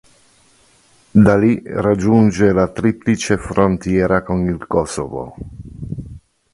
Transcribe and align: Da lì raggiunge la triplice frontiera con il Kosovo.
Da 1.13 1.35
lì 1.37 1.61
raggiunge 1.63 2.51
la 2.51 2.67
triplice 2.69 3.37
frontiera 3.37 4.23
con 4.23 4.47
il 4.49 4.65
Kosovo. 4.65 5.35